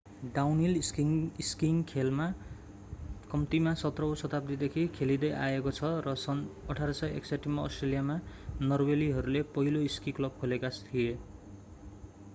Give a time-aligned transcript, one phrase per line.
[0.35, 2.07] downhill skiing खेल
[3.31, 6.41] कम्तीमा 17औं शताब्दीदेखि खेलिदै आइएको छ र सन्
[6.69, 8.15] 1861 मा अष्ट्रेलियामा
[8.63, 11.13] नर्वेलीहरूले पहिलो स्की क्लब खोलेका थिए